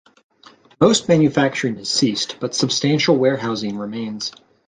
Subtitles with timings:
[0.79, 4.31] Most manufacturing has ceased, but substantial warehousing remains.